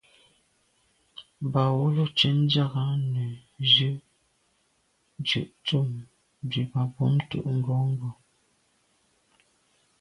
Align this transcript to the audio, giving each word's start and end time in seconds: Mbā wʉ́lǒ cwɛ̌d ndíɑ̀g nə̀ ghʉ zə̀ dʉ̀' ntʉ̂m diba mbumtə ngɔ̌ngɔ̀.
Mbā 1.45 1.61
wʉ́lǒ 1.77 2.03
cwɛ̌d 2.17 2.35
ndíɑ̀g 2.41 2.73
nə̀ 3.13 3.27
ghʉ 3.71 3.71
zə̀ 3.73 3.95
dʉ̀' 5.27 5.49
ntʉ̂m 5.59 5.89
diba 6.49 6.79
mbumtə 6.87 7.37
ngɔ̌ngɔ̀. 7.57 8.13